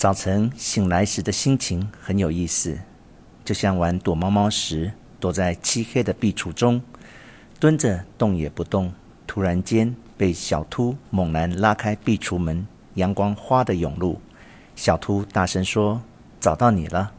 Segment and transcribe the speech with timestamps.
[0.00, 2.78] 早晨醒来时的心情很有意思，
[3.44, 6.80] 就像玩躲猫猫时，躲在漆黑的壁橱中，
[7.58, 8.90] 蹲着动也不动。
[9.26, 14.18] 突然间被小秃猛然拉开壁橱门，阳光哗的涌入。
[14.74, 16.00] 小秃大声说
[16.40, 17.12] ：“找到你了。”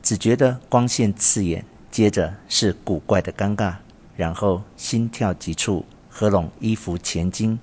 [0.00, 3.74] 只觉得光线刺眼，接着是古怪的尴尬，
[4.16, 7.58] 然后心跳急促，合拢衣服前襟，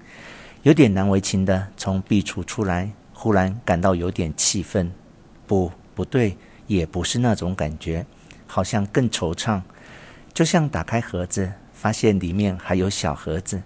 [0.64, 2.92] 有点难为情的从壁橱出来。
[3.24, 4.92] 忽然感到有点气愤，
[5.48, 6.36] 不，不对，
[6.68, 8.06] 也不是那种感觉，
[8.46, 9.62] 好像更惆怅，
[10.34, 13.64] 就像打开盒子，发现里面还有小盒子，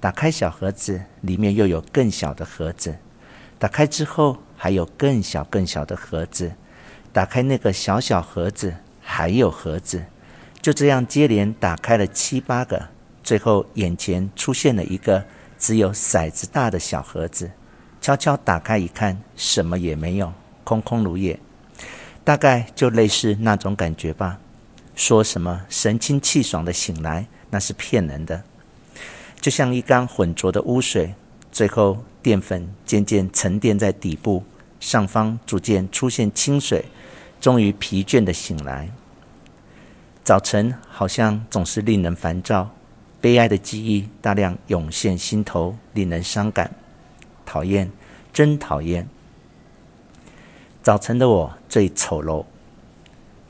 [0.00, 2.96] 打开小盒子，里面又有更小的盒子，
[3.58, 6.52] 打开之后还有更小更小的盒子，
[7.12, 10.02] 打开那个小小盒子，还有盒子，
[10.62, 12.88] 就这样接连打开了七八个，
[13.22, 15.22] 最后眼前出现了一个
[15.58, 17.50] 只有骰子大的小盒子。
[18.04, 20.30] 悄悄打开一看，什么也没有，
[20.62, 21.40] 空空如也。
[22.22, 24.38] 大概就类似那种感觉吧。
[24.94, 28.42] 说什么神清气爽的醒来，那是骗人的。
[29.40, 31.14] 就像一缸浑浊的污水，
[31.50, 34.44] 最后淀粉渐渐沉淀在底部，
[34.80, 36.84] 上方逐渐出现清水，
[37.40, 38.90] 终于疲倦的醒来。
[40.22, 42.68] 早晨好像总是令人烦躁，
[43.22, 46.70] 悲哀的记忆大量涌现心头，令人伤感。
[47.44, 47.90] 讨厌，
[48.32, 49.08] 真讨厌！
[50.82, 52.44] 早晨的我最丑陋，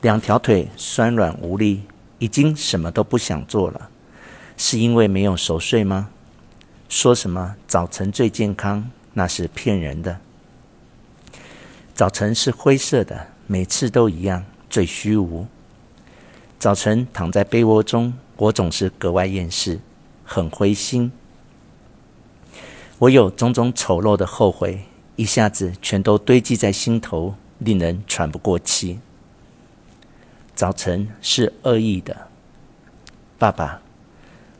[0.01, 1.83] 两条腿酸软无力，
[2.19, 3.89] 已经什么都不想做了。
[4.57, 6.09] 是因为没有熟睡吗？
[6.87, 10.19] 说什么早晨最健康，那是骗人的。
[11.93, 15.45] 早晨是灰色的，每次都一样，最虚无。
[16.57, 19.79] 早晨躺在被窝中，我总是格外厌世，
[20.23, 21.11] 很灰心。
[22.99, 24.85] 我有种种丑陋的后悔，
[25.17, 28.99] 一下子全都堆积在心头，令人喘不过气。
[30.55, 32.29] 早晨是恶意的，
[33.37, 33.81] 爸爸，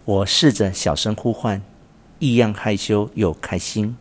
[0.04, 1.62] 我试着小声呼唤，
[2.20, 3.96] 异样害羞又开心。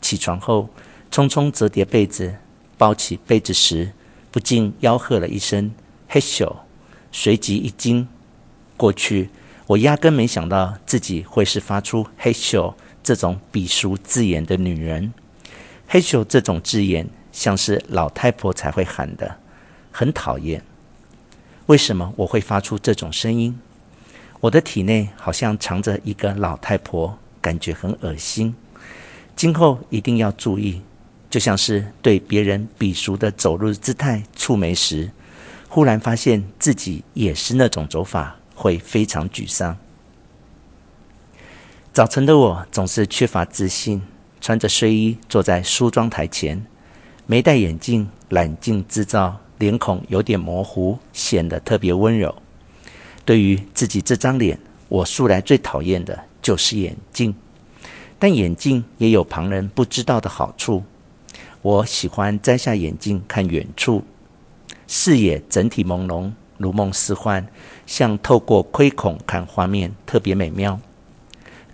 [0.00, 0.68] 起床后，
[1.10, 2.36] 匆匆折叠被子，
[2.78, 3.90] 抱起被子时，
[4.30, 5.72] 不禁吆喝了一声
[6.08, 6.54] “嘿咻”，
[7.10, 8.06] 随即一惊。
[8.76, 9.30] 过去
[9.66, 12.72] 我压根没想到自己会是发出“嘿咻”。
[13.02, 15.12] 这种鄙俗字眼的女人，
[15.88, 19.38] 嘿咻这种字眼像是老太婆才会喊的，
[19.90, 20.62] 很讨厌。
[21.66, 23.58] 为什么我会发出这种声音？
[24.40, 28.54] 我的体内好像藏着一个老太婆，感觉很恶心。
[29.36, 30.82] 今后一定要注意，
[31.30, 35.10] 就像是对别人鄙俗的走路姿态蹙眉时，
[35.68, 39.76] 忽然发现自己也是那种走法，会非常沮丧。
[41.92, 44.00] 早晨的我总是缺乏自信，
[44.40, 46.64] 穿着睡衣坐在梳妆台前，
[47.26, 52.34] 没戴眼镜，冷镜制造，脸孔有点模糊，显得特别温柔。
[53.26, 54.58] 对于自己这张脸，
[54.88, 57.34] 我素来最讨厌的就是眼镜，
[58.18, 60.82] 但眼镜也有旁人不知道的好处。
[61.60, 64.02] 我喜欢摘下眼镜看远处，
[64.88, 67.46] 视野整体朦胧，如梦似幻，
[67.84, 70.80] 像透过窥孔看画面，特别美妙。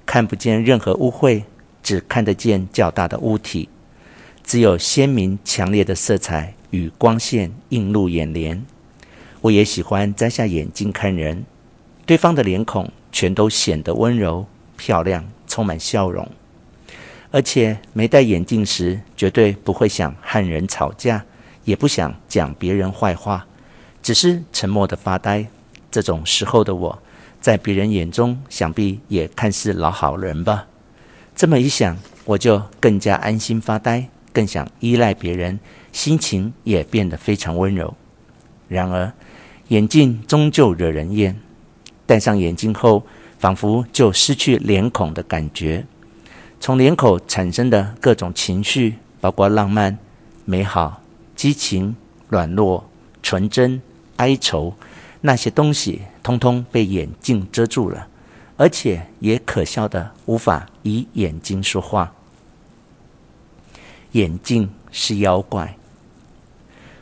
[0.08, 1.42] 看不见任何污秽，
[1.82, 3.68] 只看得见较大的物体，
[4.42, 8.64] 只有鲜明强烈的色彩与光线映入眼帘。
[9.42, 11.44] 我也喜欢摘下眼镜看人，
[12.06, 14.46] 对方的脸孔全都显得温柔、
[14.78, 16.26] 漂亮，充满笑容。
[17.30, 21.22] 而且没戴眼镜时，绝对不会想和人吵架，
[21.64, 23.46] 也不想讲别人坏话，
[24.02, 25.44] 只是沉默的发呆。
[25.90, 27.02] 这种时候的我。
[27.40, 30.66] 在别人眼中，想必也看似老好人吧。
[31.34, 35.58] 这么一想，我就更加安心发呆，更想依赖别人，
[35.92, 37.94] 心情也变得非常温柔。
[38.68, 39.12] 然而，
[39.68, 41.38] 眼镜终究惹人厌。
[42.06, 43.06] 戴上眼镜后，
[43.38, 45.86] 仿佛就失去脸孔的感觉。
[46.58, 49.96] 从脸口产生的各种情绪，包括浪漫、
[50.44, 51.02] 美好、
[51.36, 51.94] 激情、
[52.28, 52.90] 软弱、
[53.22, 53.80] 纯真、
[54.16, 54.74] 哀愁。
[55.20, 58.06] 那些东西通通被眼镜遮住了，
[58.58, 62.12] 而且也可笑的无法以眼睛说话。
[64.12, 65.78] 眼镜是妖怪，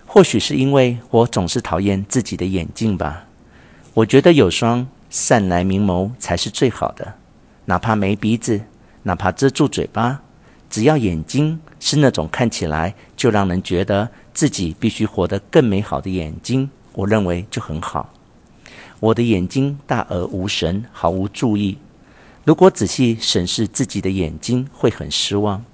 [0.06, 3.25] 或许是因为我总是讨厌自己的眼镜吧。
[3.94, 7.14] 我觉得有双善来明眸才是最好的，
[7.64, 8.61] 哪怕没鼻子，
[9.02, 10.23] 哪怕遮住嘴巴，
[10.70, 16.70] 只要眼睛是那种看起来就让人觉得自己必须活得更美好的眼睛。
[16.93, 18.12] 我认为就很好。
[19.01, 21.79] 我的眼睛大而无神，毫无注意。
[22.45, 25.65] 如果仔细审视自己的眼睛，会很失望。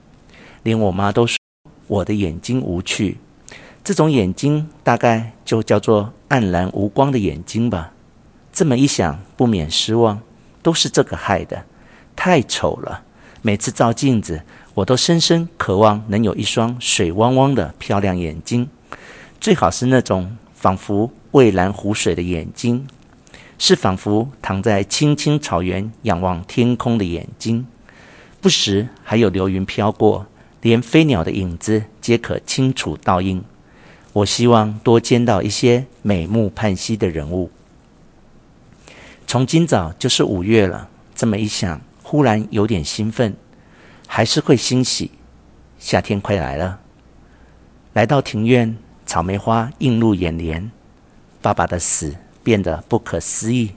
[0.63, 1.37] 连我妈都说
[1.87, 3.19] 我的眼睛无趣。
[3.85, 7.93] 这种眼睛大概就叫做黯然无光的眼睛吧。
[8.53, 10.21] 这么一想，不免失望，
[10.63, 11.65] 都是这个害的，
[12.15, 13.03] 太丑了。
[13.43, 14.43] 每次照镜子，
[14.75, 18.69] 我都深深渴望能有一双水汪汪的漂亮眼睛，
[19.41, 22.87] 最好是那种仿佛蔚蓝湖水的眼睛，
[23.65, 27.65] 是仿佛躺在青青草原仰望天空的眼睛，
[28.41, 30.27] 不时还有流云飘过，
[30.63, 33.45] 连飞鸟的影子皆可清楚倒映。
[34.15, 37.53] 我希望多见到一些美目盼兮的人物。
[39.29, 43.37] 从今早就是五月了，这么一想，忽然有点兴奋，
[44.09, 45.13] 还是会欣喜。
[45.79, 46.81] 夏天快来了，
[47.93, 48.77] 来到庭院，
[49.07, 50.69] 草莓花映入眼帘。
[51.41, 53.71] 爸爸的死变得不可思议，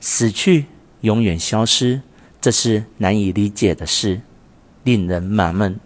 [0.00, 0.66] 死去，
[1.00, 2.02] 永远消失，
[2.40, 4.20] 这是难以理解的事，
[4.84, 5.78] 令人纳闷。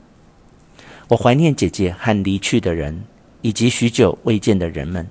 [1.09, 3.05] 我怀念姐姐和离去的人，
[3.43, 5.09] 以及许久未见的人们。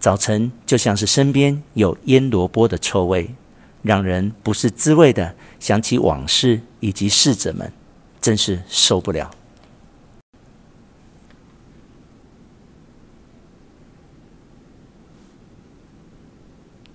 [0.00, 3.34] 早晨就像是身边有腌萝卜的臭味，
[3.82, 7.72] 让人不是滋味的想起往事以及逝者们，
[8.20, 9.30] 真是受不了。